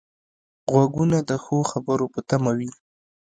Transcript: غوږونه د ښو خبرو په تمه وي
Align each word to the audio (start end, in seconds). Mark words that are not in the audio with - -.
غوږونه 0.71 1.17
د 1.29 1.31
ښو 1.43 1.57
خبرو 1.71 2.05
په 2.13 2.19
تمه 2.29 2.51
وي 2.57 2.69